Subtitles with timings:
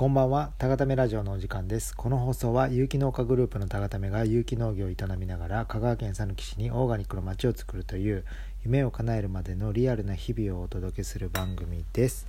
[0.00, 1.94] こんばんは、たがためラジオのお時間です。
[1.94, 8.24] この放送は有機農家グループのたがためが有機農業を営みながら香川県讃岐市にオーガニックの街を作るという
[8.64, 12.26] 夢を叶えるまでのリアルな日々をお届けする番組です。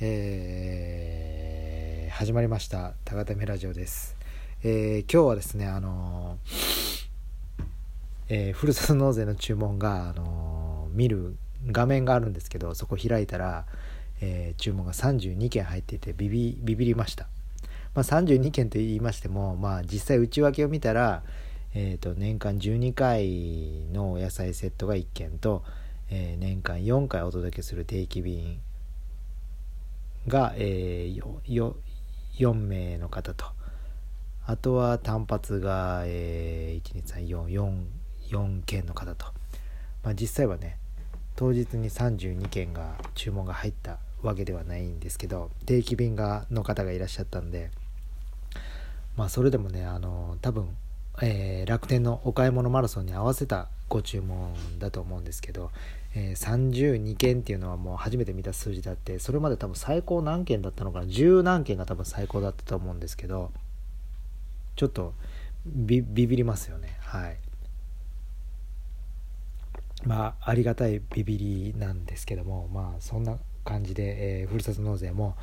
[0.00, 4.16] えー、始まりましたたがためラジオです。
[4.64, 7.66] えー、今日はですね、あのー、
[8.30, 11.36] えー、ふるさと納税の注文が、あの見る
[11.70, 13.66] 画面があるんですけどそこ開いたら
[14.20, 17.28] えー、注文が32件入っていてビビビビりました、
[17.94, 21.22] まあ、32件と言いましても、まあ、実際内訳を見たら、
[21.74, 25.64] えー、と年間12回のお野菜セットが1件と、
[26.10, 28.60] えー、年間4回お届けする定期便
[30.28, 31.74] が、えー、
[32.38, 33.46] 4名の方と。
[34.44, 37.02] あとは単発が、えー、
[37.46, 39.26] 12344件の方と、
[40.02, 40.78] まあ、実際はね
[41.42, 47.72] 当日に32件が注文が入ったわけではないんですけど定期便がの方がいらっしゃったんで
[49.16, 50.68] まあそれでもねあの多分、
[51.20, 55.72] えー、楽天のお買い物マラソンに合わせたご注文だと思うんですけど、
[56.14, 63.50] えー、32件っていうのはもう初めて見た数字だってそれまで多分最高何件だったのかな10何件が多分最高だったと思うんですけど
[64.76, 65.12] ちょっと
[65.66, 66.96] ビビりますよね。
[67.00, 67.36] はい。
[70.04, 75.36] まあありがたいビビりなんですけどもまあそんな感じで、えー、ふるさと納税も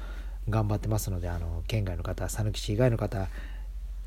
[0.49, 3.27] 頑張ってますのであの県外の方讃岐市以外の方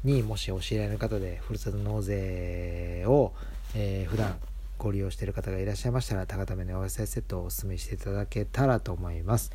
[0.05, 3.33] にもしお知り合いの方でふるさと納税を、
[3.75, 4.37] えー、普段
[4.79, 9.53] ご利用している方がいらっしゃいましたら高ためのお野菜セットをお勧めしていただけたらと思います、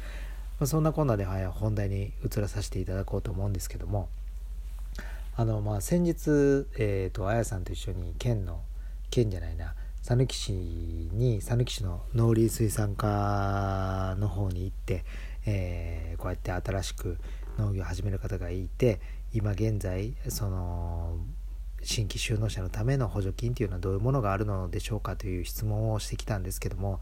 [0.60, 4.08] まあ、そんなこんなで、はい、本題に移らさせていただこうと思うんですけども
[5.36, 8.62] あのまあ先日、えーと、あやさんと一緒に県の
[9.12, 9.76] 県じゃないな
[10.08, 15.04] 讃岐市に讃岐市の農林水産課の方に行って、
[15.46, 17.18] えー、こうやって新しく
[17.60, 19.02] 農業を始める方がいて
[19.34, 21.18] 今現在その
[21.84, 27.02] 新規就農者のための補助金というのはどういうものがあるのでしょうかという質問をしてきたんですけども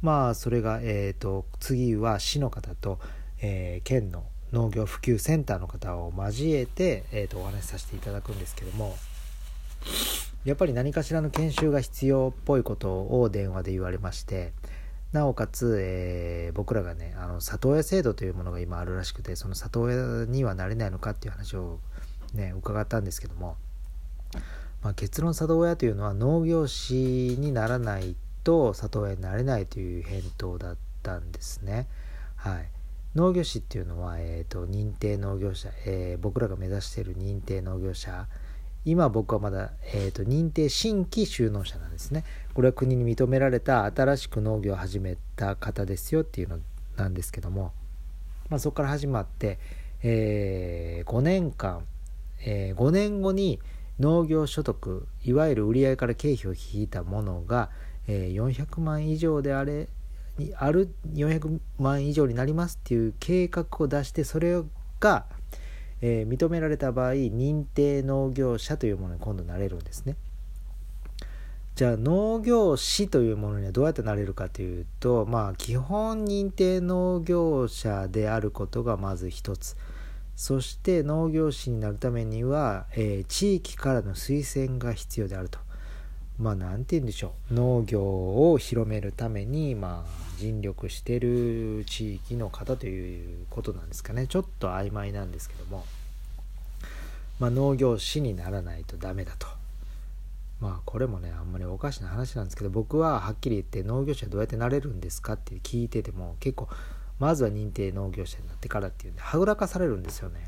[0.00, 2.98] まあそれが、えーと、次は市の方と、
[3.42, 4.24] えー、県の
[4.54, 8.96] 農業普及センターの方を交えて、えーとお話しさせていただくんですけども
[10.44, 14.52] やっぱり何かしらの研修が必要っぽいことを電話で言われまして
[15.12, 21.80] なおかつ、えー、僕らがねあの里親制度というものが今あるらしくてその里親にはなれないのかっていう話を
[22.34, 23.56] ね伺ったんですけども、
[24.82, 31.86] まあ、結論里親というのは農業士にならないと里親になれないという返答だったんですね。
[32.36, 32.68] はい
[33.14, 38.28] 農業士っていうのは、えーと、認定農業者、えー、僕らが目指している認定農業者
[38.90, 42.24] 今僕はまだ、えーと、認定新規就農者なんですね。
[42.54, 46.58] これは国に認められた新しく農業を始めた方ですよっていうの
[46.96, 47.72] なんですけども、
[48.48, 49.58] まあ、そこから始まって、
[50.02, 51.84] えー、5年間、
[52.44, 53.60] えー、5年後に
[54.00, 57.70] 農業所得いわゆる売り上げから経費を引いたものが、
[58.06, 59.88] えー、400万以上であれ
[60.38, 64.62] にある400万以上になりますっていう計画を出してそれ
[65.00, 65.26] が
[66.00, 70.16] えー、認められた場合認定農業者というものに今度なれるんですね。
[71.74, 79.76] じゃあ農業士というものにはどうやってなれるかというとまあ基本認定農業者であることがまず一つ
[80.34, 85.60] そして農業士になるためには、えー、地域からの推薦が必要であると
[86.38, 87.54] まあ何て言うんでしょう。
[87.54, 88.02] 農業
[88.52, 94.26] を広めるためにまあ尽力してる地域の方ということなんですかね。
[94.28, 95.84] ちょっと曖昧なんですけども、
[97.40, 99.48] まあ、農業士にならないとダメだと。
[100.60, 106.68] まあこれもねあんまりおかしな話なんですけど僕ははっきり言って農業者どうやってなれるんですかって聞いてても結構
[107.18, 110.47] まずは認定農業者になってからっていうんではぐらかされるんですよね。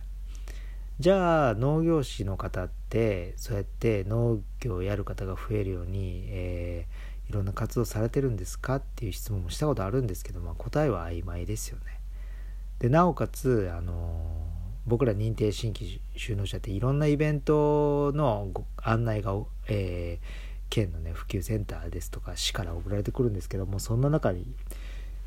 [1.01, 12.01] じゃあ農業士の方ってそうやって農業をやる方が増えるように、えーいろんな活動されてるんですかっていう質問もしたことあるんですけど、まあ、答えは曖昧ですよね。
[12.81, 14.21] でなおかつあの
[14.85, 19.37] 僕ら認定新規就農者っていろんなイベントの案内が、
[19.69, 20.27] えー、
[20.71, 24.45] 県のね普及センターですとか市から送られてくるんですけどもそんな中に、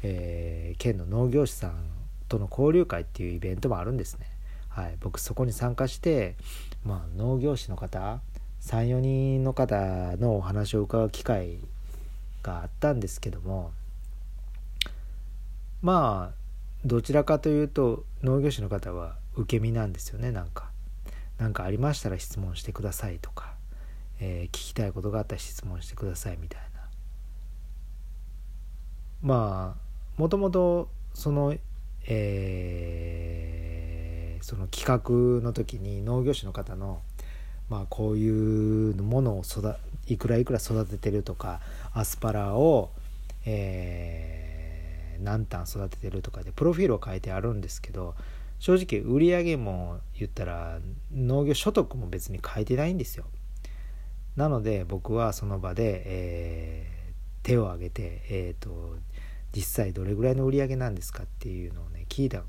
[0.02, 1.86] えー、県の農業士さん
[2.28, 4.33] との交流会っていうイベントもあるんですね。
[4.74, 6.36] はい、僕そこに参加して、
[6.84, 8.22] まあ、農業士の方
[8.62, 11.60] 34人の方のお話を伺う機会
[12.42, 13.72] があったんですけども
[15.82, 16.36] まあ
[16.86, 20.74] どちらかというと農業士の方は受け身なんですよねなんか。
[21.38, 23.54] 何かありましたら質問してくださいとか、
[24.20, 26.68] えー、聞きたいことがあったら質問してくださいみたいな。
[29.22, 31.56] まあもともとその、
[32.08, 33.63] えー、
[34.44, 37.02] その企画の時に農業士の方の
[37.70, 39.76] まあこういうものを育
[40.06, 41.62] いくらいくら育ててるとか
[41.94, 42.92] アスパラを、
[43.46, 48.16] えー、何単育ててるとかでプロフィールを書いてあるんですけど
[48.60, 50.80] 正直売り上げも言ったら
[51.14, 53.26] 農業所得も別に書いてないんですよ。
[54.36, 58.98] なので僕はその場で、えー、手を挙げて、えーと、
[59.56, 62.42] 実際どれぐらいの売り上げなんですかっていうのをね聞いた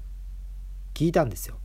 [0.94, 1.56] 聞いたんですよ。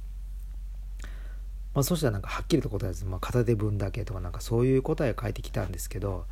[1.73, 6.25] まあ、そしたらなんかはっきりと答えず、まあ、片手分だけとかなんかそういう答えを書いてきたんですけど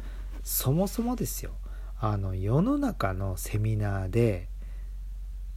[0.43, 1.51] そもそもですよ
[1.99, 4.49] あの世の中のセミナーで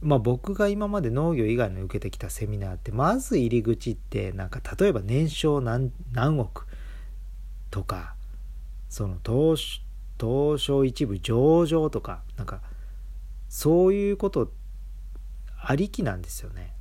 [0.01, 6.65] まあ僕が今まで農業以外に受けてきたセミナーってまず入り口ってなんか例えば年商何何億
[7.69, 8.15] とか
[8.89, 9.83] その東
[10.19, 12.61] 東証一部上場とかなんか
[13.49, 14.51] そういうこと
[15.63, 16.73] ありきなんですよね。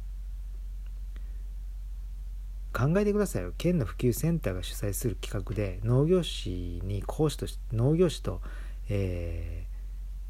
[2.73, 3.53] 考えてくださいよ。
[3.59, 8.41] 県の普及センターが主催する企画で農業士に講師として農業士と、
[8.89, 9.67] え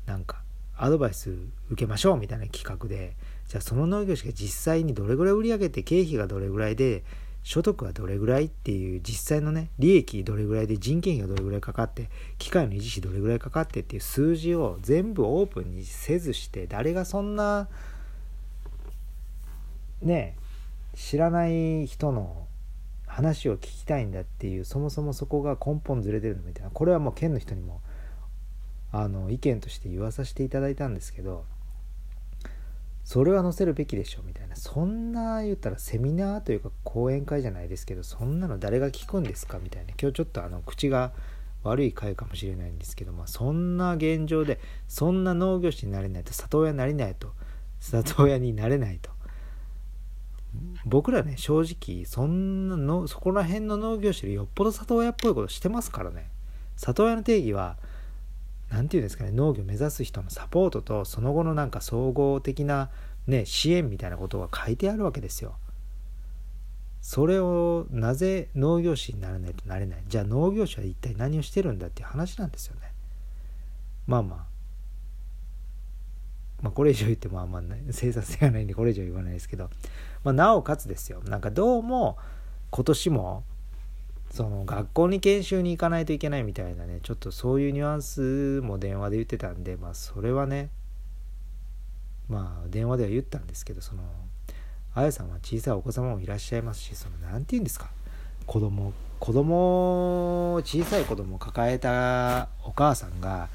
[0.07, 0.43] ー、なんか
[0.77, 1.31] アドバイス
[1.71, 3.15] 受けましょうみたいな企画で
[3.49, 7.05] じゃあその農業士が実際にどれぐらい売り上げて経費がどれぐらいで
[7.43, 12.09] 所得はどれぐらいっていう実際のね利益どれぐらいで人件費がどれぐらいかかって
[12.39, 17.69] 機械の維持費どれぐらいかかってっていう数字を全部オープンにせずして誰がそんな
[20.03, 20.37] ね
[21.01, 22.47] 知らない人の
[23.07, 26.71] 話を聞きたいんだっていうそもそもそこが根本ずれてるのみたいな。
[26.71, 27.81] これはもう県の人にも
[28.93, 31.47] あの意見として言わさせていただいたんですけど
[33.05, 34.57] それは載せるべきでしょうみたいな。
[34.57, 39.95] そんな言ったらセミナーというか講演会じゃないですけどそんなの誰が聞くんですかみたいな。
[40.01, 41.13] 今日ちょっとあの口が
[41.65, 47.33] 悪い回かもしれないんですけど、まあ、そんな現状でそんな農業士になれないと里親になれないと
[47.81, 49.11] 里親になれないと
[50.85, 56.29] 僕らね正直そんなのそこら辺の農業士よりよっぽど里親っぽいことしてますからね
[56.77, 57.77] 里親の定義は
[58.71, 62.91] 何て言うんですかね農業目指す人のサポートとその後のなんか総合的な、
[63.27, 65.57] ね、支援みたいなことが書いてあるわけですよ。
[67.03, 70.03] それをなぜ農業士にならないとなれない？
[70.07, 72.93] じゃあ農業者は一体何をしてるんだっていう話なんですよね。
[74.07, 74.50] まあまあ
[76.63, 79.71] まあこれ以上言ってもあんま生産性がないんでこれ以上言わないですけど、
[80.25, 81.23] まあ、なおかつですよ。
[81.25, 82.19] なんかどうも
[82.71, 83.45] 今年も
[84.31, 90.71] その学校に研修に行かないといけないみたいなねちょっとそういうニュアンスも電話で言ってたんでまあそれはね
[92.29, 94.03] まあ電話では言ったんですけどその
[94.95, 97.91] あやさんは小さいお子様もいらっしゃいますしその何て言うんですか？
[98.47, 103.49] 子供子供小さい子供を抱えたお母さんが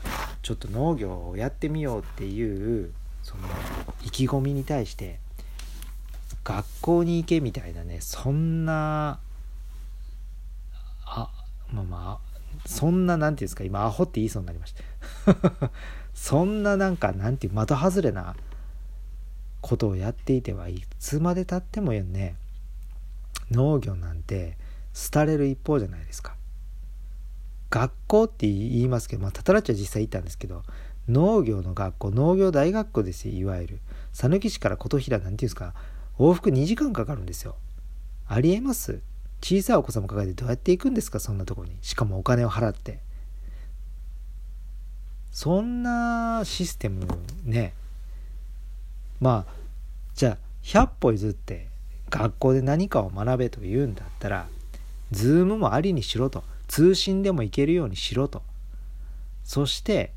[0.46, 2.94] ちょっと農業をやってみようっていう
[3.24, 3.48] その
[4.04, 5.18] 意気込みに対して
[6.44, 9.18] 学校に行けみたいなねそんな
[11.04, 11.32] あ
[11.74, 14.76] まあまあそんな何て言うんですか今アホって言いそうになりまし
[15.26, 15.72] た。
[16.14, 18.36] そんななんかなんていう的外れな
[19.62, 22.36] ことをやっていてはいつまでたってもね
[23.50, 24.60] 農業なんて
[25.12, 26.36] 廃れる一方じゃないですか。
[27.75, 30.63] 学校って言いますけど、まあ、タタラッチは実際行ったんですけど
[31.10, 33.80] 農業の学校農業大学校ですよいわゆる。
[34.13, 35.74] 讃岐市から琴平なんていうんですか
[36.18, 37.57] 往復2時間かかるんですよ。
[38.27, 39.01] ありえます。
[39.41, 41.77] 小さいお子様抱えてどうやって行くんですかそんなとこに。
[41.82, 43.01] しかもお金を払って。
[45.32, 47.05] そんなシステム
[47.44, 47.74] ね。
[49.20, 49.53] まあ
[50.15, 51.67] じゃあ100歩譲って
[52.10, 54.48] 学校で何かを学べと言うんだったら
[55.12, 56.55] ズームもありにしろと。
[56.67, 58.43] 通信でも行けるようにしろと。
[59.43, 60.12] そして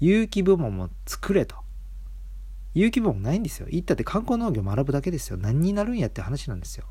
[0.00, 1.56] 有機部門も作れと。
[2.74, 3.66] 有機部門ないんですよ。
[3.70, 5.38] 行ったって観光農業学ぶだけですよ。
[5.38, 6.84] 何になるんやって話なんですよ。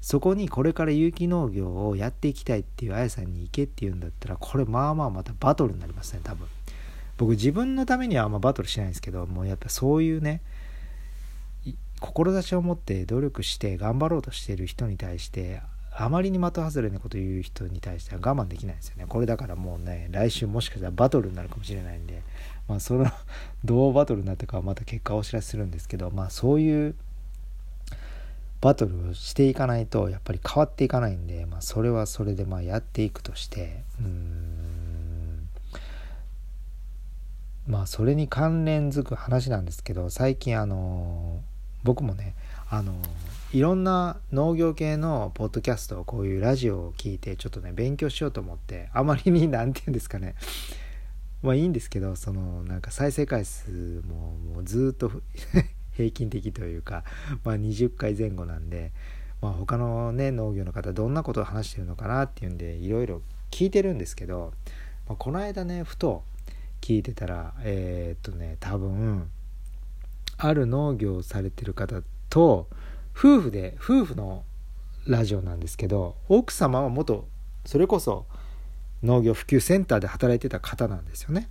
[0.00, 6.46] そこにこれから有機農業をやっていきたいっていうあやさんに行けっていうんだったらこれまあまあまたバトルになりますね多分。
[7.16, 10.42] 僕自分のためにはあんまバトルしないんですけどもうやっぱそういうね
[12.00, 15.62] 志を持って努力して頑張ろうとしている人に対して
[15.96, 19.06] あまりに的外れなこと言う人に対しては我慢できないですよね。
[19.08, 22.22] これだからもうね来週もしかしたらバトルになるかもしれないんで
[22.66, 23.06] まあその
[23.64, 26.96] どうバトルになったかはまた結果をお知らせするんですけどまあそういう
[28.60, 35.48] バトルをしていかないとやっぱり変わっていかないんで、まあ、それはそれでまあやっていくとしてうん
[37.68, 41.42] まあそれに関連づく話なんですけど最近あの
[41.84, 42.34] 僕もね
[42.68, 42.94] あの
[43.54, 50.34] いろんな農業系のポッドキャストこういうラジオを聞いてちょっとね勉強しようと思ってあまりに何て言うんですかね。
[51.40, 55.08] まあいいんですけどそのなんか再生回数ももうずっと
[55.94, 57.04] 平均的というか、
[57.44, 58.90] まあ、20回前後なんで、
[59.40, 64.52] まあ、他のね農業の方どんなことを話してるのかなっていうんでいろいろ聞いてるんですけど、
[65.06, 66.24] まあ、この間ねふと
[66.80, 69.30] 聞いてたらえー、っとね多分
[70.38, 72.68] ある農業をされてる方と
[73.16, 74.44] 夫婦で夫婦の
[75.06, 77.28] ラジオなんですけど奥様は元
[77.64, 78.26] それこそ
[79.02, 81.48] 農業普及センターで働いてた方なんですよね。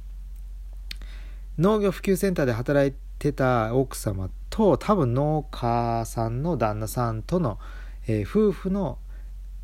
[1.60, 7.60] 農業普及センターで働いてた奥様と多分農家さんの旦那さんとの、
[8.08, 8.98] えー、夫婦の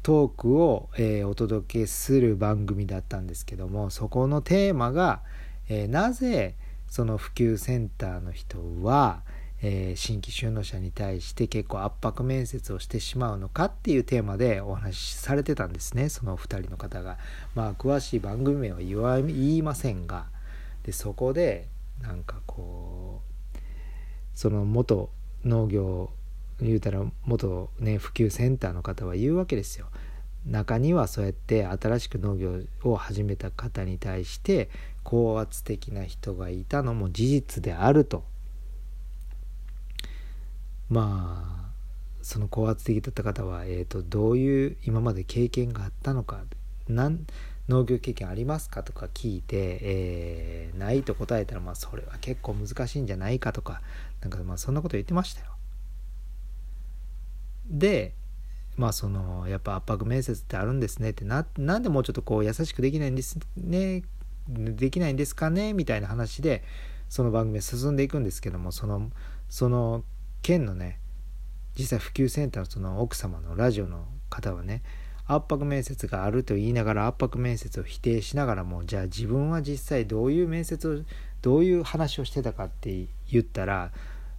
[0.04, 5.22] トークを、えー、お届けする番組だったんですけどもそこのテーマが、
[5.68, 6.56] えー、なぜ
[6.88, 9.22] その普及センターの人は、
[9.62, 17.18] えー、新規就農者に対して結構圧迫面接をしてしまうのかっていうテーマでお話しされてたんですねその2人の方が。
[17.56, 20.28] まあ詳しい番組名は言わ言いませんが
[20.84, 21.68] でそこで
[22.02, 23.22] なんかこ
[23.56, 23.58] う
[24.34, 25.10] その元
[25.44, 26.12] 農業
[26.62, 29.88] 言うたら元ね普及センターの方は言うわけですよ。
[30.46, 34.70] 中にはそうやって新しく農業を始めた方に対して
[35.04, 38.24] 高圧的な人がいたのも事実であると
[40.90, 41.70] まあ
[42.22, 46.44] その高圧的だった方は、えーと、どういう今まで経験があったのか
[46.88, 47.26] なん
[47.70, 53.82] 農業経験ありますかとか聞いて、えー、ないと答えたら、まあ、それは結構難しいんじゃないかとか
[54.22, 55.48] なんかまあそんなこと言ってましたよ。
[57.68, 58.16] で
[58.76, 64.04] まあそのやっぱ圧迫面接ってあるんですねってななんでもうちょっとこう優しくできないんですね
[64.48, 66.64] できないんですかねみたいな話で
[67.08, 69.12] その番組進んでいくんですけどもその
[69.48, 70.04] その
[70.42, 71.00] 県のね
[71.78, 74.82] 実際普及センターのその奥様のラジオの方はね
[75.26, 83.92] 圧迫面接があると言いながら圧迫面接を否定しながらもじゃあ自分は実際どういう面接をどういう話をしてたかって言ったら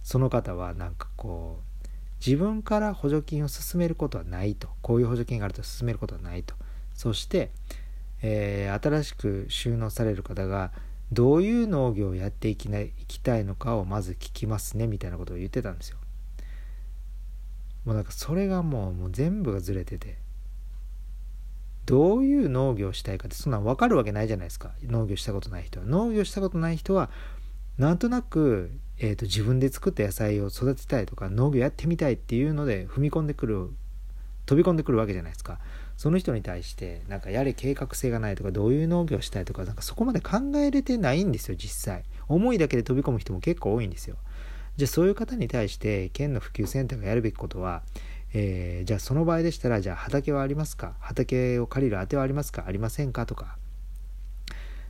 [0.03, 1.87] その方はなんかこう
[2.23, 6.55] 自分から補助金を進めることはないとこういう補助金があると進めることはないと。
[6.93, 7.49] そして、
[8.21, 10.71] えー、新しく収納される方が
[11.11, 15.97] どういう農業をやっていきないきたいのかをまず聞きますねみたいなことを言ってたんですよ。
[17.85, 20.19] もうなんかそれがもうもう全部がずれてて
[21.85, 25.85] どういう農業をしたいかってそんなん分かるわけないじゃないですか農業したことない人は。
[25.85, 27.09] 農業したことない人は
[27.77, 33.71] なんとなく、えーと、自分で作った野菜を育てたいとか農業やってみたいっていうので踏み込んでくる
[34.45, 35.59] 飛び込んでくるわけじゃないですか。
[36.01, 42.05] その人に対してなんかやれ計画性がないとかどういう農業したいとかなんかそこまで考えれてないんですよ実際。
[42.27, 44.15] 思いだけで飛び込む人も結構多いんですよ。
[44.77, 47.83] じゃあそういう方に対して県の普及センターがやるべきことは
[48.33, 50.95] えー、じゃあその場合でしたらじゃあ畑はありますか？
[51.01, 52.63] 畑を借りる当てはありますか？
[52.65, 53.27] ありませんか？
[53.27, 53.57] とか。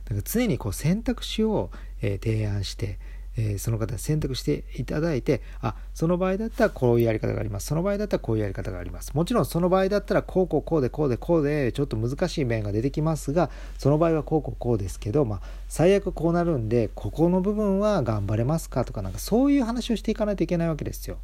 [0.08, 2.98] なんか常にこう選択肢を、え、提案して
[3.36, 7.66] えー、その方選択していただいてあその場合だったらこういうやり方があります。
[7.66, 9.12] その場合だったらこういうやり方があります。
[9.14, 21.18] もちろんその場合だったらこうこうこうでこうでこうでちょっと難しい面が出てきますがその場合はこうこうこうですけど、まあ、最悪こうなるんでここの部分は頑張れますかとかなんかそういう話をしていかないといけないわけですよ。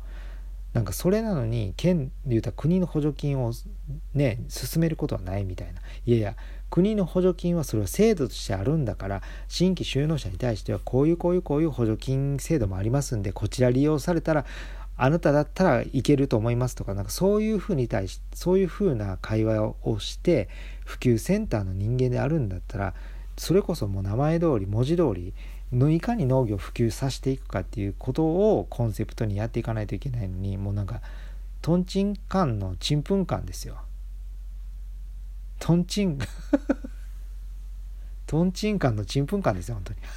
[0.74, 3.52] なんかそれなのに県で言うたら国の補助金を
[4.14, 5.80] ね進めることはないみたいな。
[6.06, 6.36] いやいや
[6.70, 14.44] 国の補助金はそれは制度としてあるんだから新規就農者に対してはこういうこういうこういう補助金制度もありますんでこちら利用されたら
[15.00, 20.48] あなただったらいけると思いますとかなんかそういうふうに対しそういうふうな会話をして
[20.84, 22.94] 普及センターの人間であるんだったら
[23.36, 25.32] それこそもう名前通り文字通り
[25.72, 31.00] のいかに農業を普及させていくかっていうことをコンセプトにやっていかないといけないのにもうなんか
[31.62, 33.76] とんちんかんのちんぷんかんですよ。
[35.58, 36.18] とんちん
[38.26, 39.98] とんちんかんのちんぷんかんですよ本当に。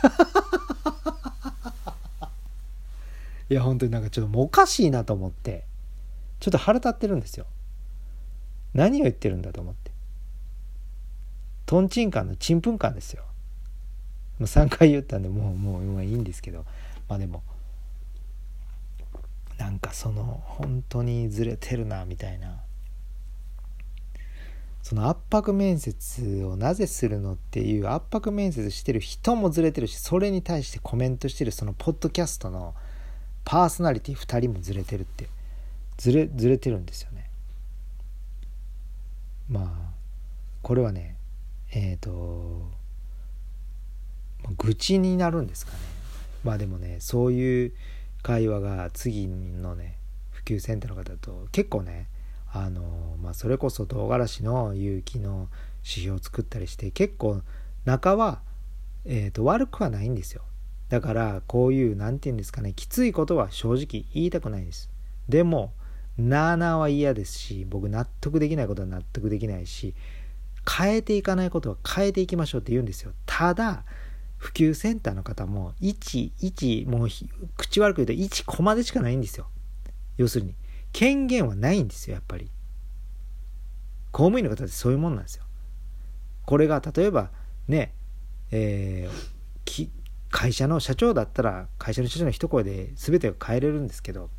[3.49, 5.65] いや本当になんかちょっともおかしいなと思って。
[6.41, 7.45] ちょっと腹立ってるんですよ。
[8.73, 9.91] 何を言ってるんだと思って。
[11.67, 13.23] とんちんかんのちんぷんかんですよ。
[14.39, 16.65] もう3回言ったんでもうもう今いいんですけど。
[17.07, 17.43] まあでも
[19.57, 22.63] なんかその本当にずれてるなみたいな。
[24.81, 32.73] その圧迫面接をなぜするのっていう圧迫面接してる人もずれてるしそれに対してコメントしてるそのポッドキャストの
[33.45, 35.27] パーソナリティ2人もずれてるって
[35.97, 37.29] ずれずれてるんですよね。
[39.49, 39.91] まあ
[40.61, 41.15] これはね
[41.71, 42.71] えっ、ー、と
[44.57, 45.77] 愚痴になるんですかね。
[46.43, 47.73] まあでもねそういう
[48.23, 49.97] 会話が次のね
[50.31, 52.07] 普及センターの方と結構ね
[52.53, 55.47] あの、まあ、それこそ唐辛子の有機の
[55.83, 57.41] 指標を作ったりして結構
[57.85, 58.41] 中は、
[59.05, 60.43] えーと、悪くはないんですよ。
[60.89, 64.89] だからこういう何て言うんですかねきついことは正直言いたくないです。
[65.29, 65.73] でも
[66.17, 69.95] なあなあは嫌ですし僕納得できないことは納得できないし
[70.69, 73.13] 変えていかないことは変えていきましょうって言うんですよ。
[73.25, 73.85] ただ
[74.37, 77.09] 普及センターの方も11もう
[77.55, 79.47] 口悪く言うと1コマでしかないんですよ。
[80.17, 80.55] 要するに。
[80.93, 82.49] 権限はないんですよやっぱり。
[84.11, 85.43] 公務員の方ってそういうもんなんですよ。
[86.45, 87.29] これが例えば
[87.67, 87.93] ね
[88.51, 89.89] えー、
[90.29, 94.29] 会社の社長だったら会社の社長の一声で全てを変えれるんですけど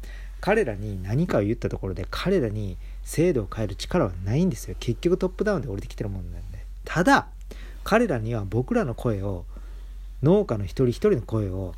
[0.41, 4.77] 彼らに何かを言ったところで彼らに制度を変える力はないんですよ。
[4.79, 6.65] 結局トップダウンで降りてきてるもんなんで。
[6.85, 7.29] ただ
[7.85, 9.45] 彼らには僕らの声を
[10.23, 11.75] 農家の一人一人の声を、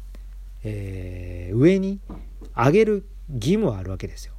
[0.64, 2.00] えー、上に
[2.56, 4.33] 上げる義務はあるわけですよ。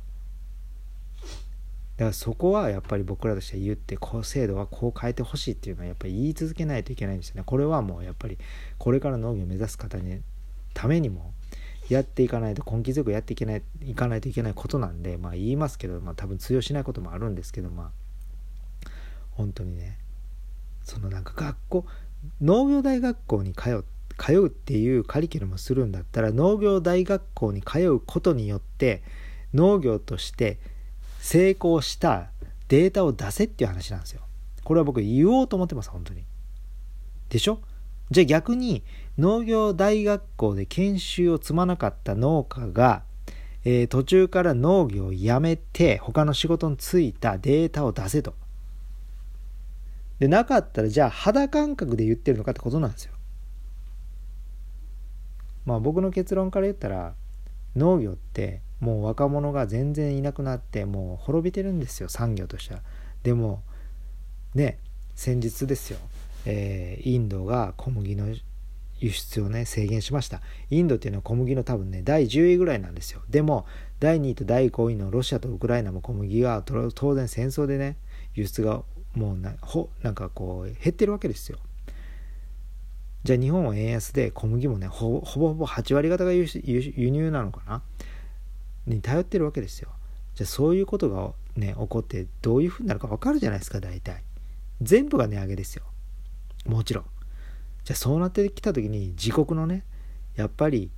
[1.97, 7.43] だからそこはやっぱり僕らとして言ってこう制度はこう変えてほしいっていうのはやっぱり言い続けないといけないんですよね。
[7.45, 8.37] これはもうやっぱり
[8.77, 10.19] これから農業を目指す方に
[10.73, 11.33] ためにも
[11.89, 18.89] やっていかないと根気強くやっていけないいかないといけないことなんでまあ言いますけど、まあ、多分通用しないこともあるんですけどまあ
[19.31, 19.97] 本当にね
[20.83, 21.85] そのなんか学校
[22.41, 23.83] 農業大学校に通
[24.17, 29.03] 通うっていうカリキュラムするんだったら農業大学校に通うことによって
[29.53, 30.57] 農業として
[31.25, 32.29] 成功した
[32.67, 34.21] データを出せっていう話なんですよ。
[34.63, 36.23] これは僕言おうと思ってます本当に。
[37.29, 37.61] でしょ？
[38.11, 38.83] じゃあ逆に
[39.17, 43.01] 農業大学校で研修を積まなかった農家が、
[43.63, 48.35] えー、途中から農業をやめて他の仕事に就いたデータを出せと。
[50.19, 53.13] で、なかったらじゃあ肌感覚で言ってるのかってことなんですよ。
[55.65, 57.15] まあ僕の結論から言ったら
[57.75, 62.81] 農業ってもう若者が全然いなくなってもう滅びてるんですよ産業としては。
[63.23, 63.63] でも
[64.53, 64.79] ね
[65.15, 65.99] 先日ですよ、
[66.45, 68.27] えー、インドが小麦の
[68.99, 70.41] 輸出をね制限しました。
[70.69, 73.21] インドっていうのは小麦の多分ね第10位ぐらいなんですよ。
[73.29, 73.65] でも
[73.99, 77.97] 第2位と第5位のロシアとウクライナも小麦が当然戦争でね
[78.33, 81.59] 輸出がもうなほなんかこう減ってるわけですよ。
[83.23, 86.45] じゃあ日本は円安で小麦もねほぼほぼ8割方が輸
[87.09, 87.81] 入なのかな？
[88.87, 89.89] に頼ってるわけですよ。
[90.35, 94.23] じゃあそういうことがね起こってどういうふうになるか分かるじゃないですか大体。
[94.81, 95.83] 全部が値上げですよ。
[96.65, 97.05] もちろん。
[97.83, 99.85] じゃあそうなってきた時に自国のね
[100.35, 100.91] やっぱり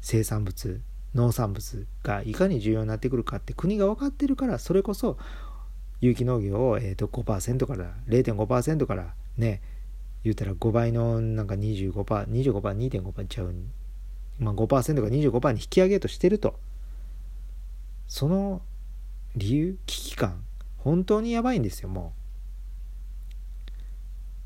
[0.00, 0.80] 生産物
[1.14, 5.18] 農産物がいかに重要になってくるかって国が分かってるからそれこそ
[6.00, 9.62] 有機農業を、えー、と5%から0.5%からね
[10.22, 13.54] 言うたら5倍のなんか 25%25%2.5% ちゃう、
[14.38, 16.58] まあ、5%か25%に引き上げとしてると。
[18.08, 18.62] その
[19.34, 20.44] 理由危機感
[20.78, 22.12] 本当にやばいんですよも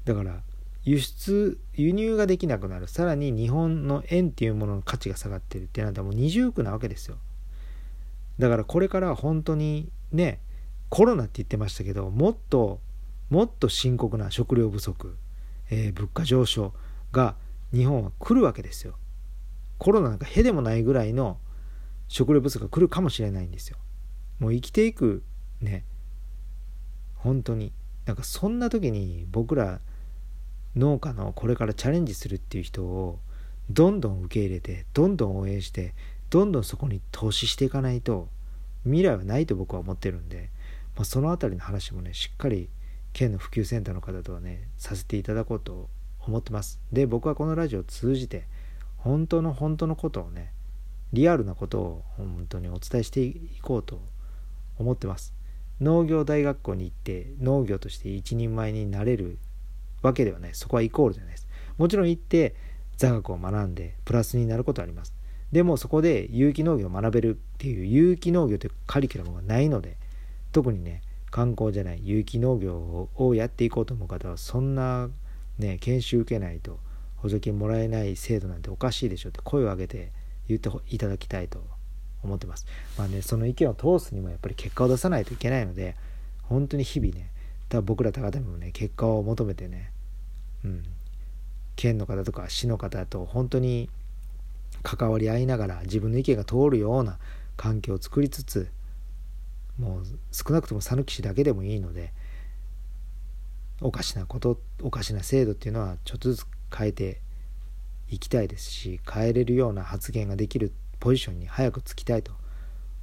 [0.04, 0.08] う。
[0.08, 0.40] だから
[0.82, 2.88] 輸出輸入ができなくなる。
[2.88, 7.18] さらに日本の円っていうものの価値が下がってるってなったらもう二重苦なわけですよ。
[8.38, 10.40] だからこれから本当にね
[10.88, 12.80] コロナって言ってましたけどもっと
[13.28, 15.16] もっと深刻な食料不足、
[15.70, 16.72] えー、物価上昇
[17.12, 17.36] が
[17.72, 18.96] 日本は来るわけですよ。
[19.78, 21.38] コロナなんかへでもないぐらいの
[22.10, 23.78] 食料不足が来るかもしれないんですよ。
[24.40, 25.22] もう生きていく
[25.60, 25.84] ね。
[27.14, 27.72] 本当に。
[28.04, 29.80] なんかそんな時に僕ら
[30.74, 33.20] 農家のこれからチャレンジするっていう人を
[33.70, 35.94] どんどん受け入れてどんどん応援して
[36.30, 38.28] どんどんそこに投資していかないと
[38.82, 40.50] 未来はないと僕は思ってるんで、
[40.96, 42.68] まあ、その辺りの話もねしっかり
[43.12, 45.88] 県の普及センターの方とはねさせていただこうと
[46.26, 46.80] 思ってます。
[46.92, 48.48] で僕はこのラジオを通じて
[48.96, 50.52] 本当の本当のことをね
[51.12, 54.00] リアルなことを本当にお伝えしていこうと
[54.78, 55.34] 思ってます。
[55.80, 59.38] 農業大学校に行って農業として一人前になれる
[60.02, 60.54] わけではない。
[60.54, 61.48] そこはイコールじゃないです。
[61.78, 62.54] もちろん行って
[62.96, 65.14] 座学を学んでプラスになることはあります。
[65.52, 69.96] でもそこで有機農業を学べるっていう有機農業というカリキュラムがないので
[70.52, 75.08] 特にね観光じゃない有機農業をやっていこうと思う方はそんな
[75.58, 76.78] ね研修受けないと
[77.16, 80.12] 補助金もらえない制度なんておかしいでしょって声を上げて
[80.56, 81.62] 言っていただきたいと
[82.22, 82.66] 思ってます。
[82.98, 85.96] まあねその意見を通すにもやっぱり結果を出さないといけないので
[86.42, 87.30] 本当に日々ね
[87.68, 89.92] だ僕ら高田もね結果を求めてね
[90.64, 90.84] うん
[91.76, 93.88] 県の方とか市の方と本当に
[94.82, 97.18] 関わり合いながら自分の意見が通るような
[97.56, 98.68] 環境を作りつつ
[99.78, 102.12] もう少なくとも讃岐市だけでもいいので
[103.80, 107.20] おかしなことおかしな制度っていうのはちょっとずつ変えて
[108.10, 112.32] いきたいですし変えれるような発言ができるポジションに早くつきたいと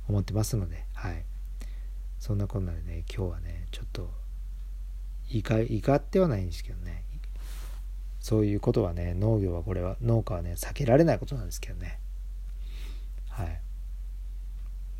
[0.07, 1.23] 思ってますのではい。
[2.19, 4.09] そんなこんなでね今日はねちょっと
[5.29, 7.03] 怒怒ってはないんですけどね。
[8.19, 11.99] そういうことはね農業はこれは農家はね避けられないことなんですけどね。
[13.29, 13.61] はい。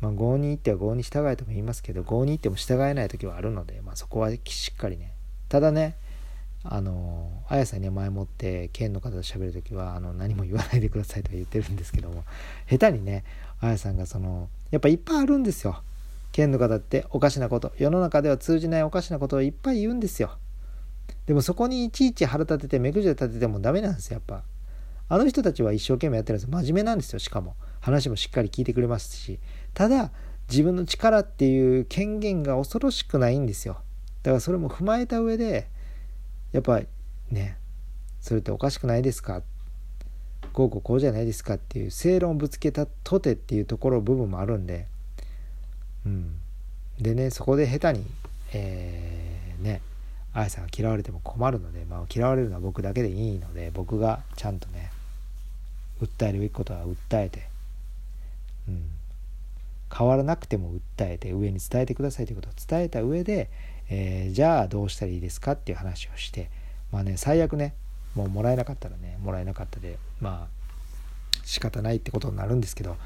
[0.00, 5.12] まあ業に行っては業に従えとも言いますけど業に行っても従えない時はあるので、まあ、そこはしっかりね。
[5.48, 5.96] ただね
[6.64, 12.24] あのあやさんには前もって県の方と喋る時はあの何も言わないでくださいとは言ってるんですけども
[12.68, 13.24] 下手にね
[13.60, 15.82] あやさんがそのやっぱいっぱいあるんですよ。
[16.30, 20.36] 県の方っておかしなこと世の中では通じないおかしなことをいっぱい言うんですよ。
[21.26, 24.42] でもそこにいちいち腹立てて目くじら立ててもダメなんですよやっぱ。
[25.10, 26.50] あの人たちは一生懸命やってるんです。
[26.50, 27.56] 真面目なんですよしかも。
[27.80, 29.38] 話もしっかり聞いてくれますし。
[29.72, 30.10] ただ
[30.50, 33.78] 自分の力っていう権限が恐ろしくないんですよ。
[34.22, 35.68] だからそれも踏まえた上で
[36.52, 36.80] やっぱ
[37.30, 37.56] ね
[38.20, 39.42] それっておかしくないですか？
[40.52, 44.86] こうこうこうじゃないですかっていう正論をぶつけたとてっていうところ部分もあるんで。
[46.06, 46.38] うん。
[47.00, 48.06] でねそこで下手に
[48.52, 49.82] えー、ね
[50.32, 54.90] 愛さんが嫌われても困るので、まあ、嫌われるのは僕だけでいいので僕がちゃんとね
[56.00, 57.48] 訴えるべきことは訴えて、
[58.68, 58.84] うん、
[59.94, 63.50] 変わらなくても訴えて上に伝えてくださいということを伝えた上で、
[63.90, 66.50] えー、じゃあどうしたらいいですかっていう話をして
[66.92, 67.74] まあね最悪ね
[68.14, 70.58] もうもらえなかったらねもらえなかったでまあ
[71.44, 72.96] 仕方ないってことになるんですけど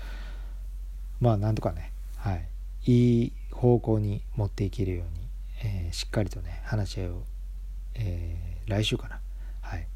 [1.21, 2.49] まあなんとかねはい
[2.85, 5.29] いい方向に持っていけるように、
[5.63, 7.23] えー、しっかりとね話し合いを、
[7.95, 9.21] えー、来週かな
[9.61, 9.87] はい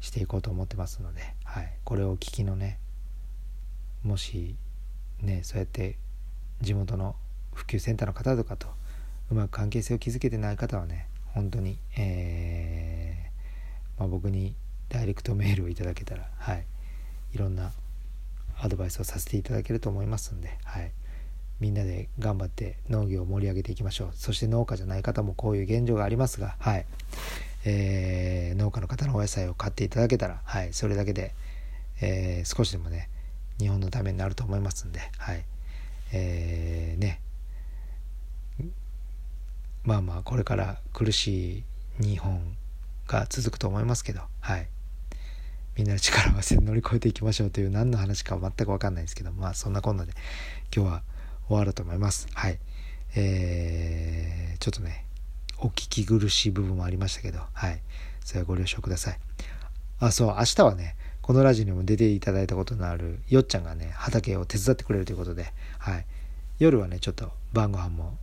[0.00, 2.78] していこうと思ってますので、はい、これを聞きのね
[4.02, 4.56] もし
[5.20, 5.98] ねそうやって
[6.62, 7.14] 地元の
[7.52, 8.68] 普及センターの方とかと
[9.30, 14.54] うまく関係性を築けてない方はね本当に、えー、まあ、僕に
[14.88, 16.64] ダイレクトメールをいただけたら、はい、
[17.32, 17.72] いろんな
[18.60, 20.90] アドバイスをさせていただけると思いますんで、はい、
[21.60, 24.10] みんなで頑張って農業を盛り上げていきましょう。
[24.14, 26.84] そして農家じゃない方もこういう現状がありますが、はい。
[27.64, 31.34] えー、農家の方のお野菜を買っていただけたら、はい、それだけで、
[32.00, 33.10] えー、少しでもね
[33.58, 35.44] 日本のためになると思いますんで、はい。
[36.12, 37.20] えー、ね。
[39.84, 41.64] まあまあこれから苦しい
[42.02, 42.56] 日本
[43.06, 44.68] が続くと思いますけど、はい、
[45.76, 50.12] みんなで力を合わせて乗り越えていきましょうという何の話か全く分かんないですけどまあそんなこんなで
[50.74, 51.02] 今日は
[51.48, 52.28] 終わると思います。
[52.34, 52.58] はい
[53.16, 55.04] えー、ちょっとね
[55.58, 57.80] お聞き苦しい部分もありましたけど、はい、
[58.24, 59.18] それはご了承ください。
[59.98, 66.06] あそう明日はねこのラジオにも出ていただいたことのあるよっちゃんがね畑を手伝ってくれるということで、はい、
[66.58, 68.16] 夜はねちょっと晩ご飯も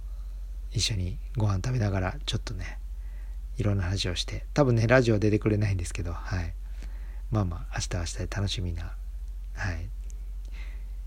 [0.78, 2.80] 一緒にご飯食べながらちょっとね
[3.58, 6.54] いろんな話をして多分ねラジオは出てくれないんですけど、はい、
[7.32, 8.92] まあまあ明日明日で楽しみな、
[9.56, 9.90] はい、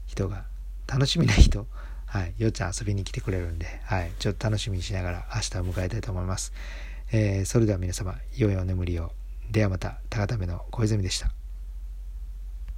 [0.07, 0.45] 人が
[0.87, 1.67] 楽しみな人
[2.11, 6.53] はい、よっちゃん遊びに来てくれるんで、はい、ちょっと楽しみにしながら明日を迎えたいと思います。
[7.13, 9.13] えー、それでは皆様、良いお眠りを。
[9.49, 11.40] ではまた、高ための小泉でした。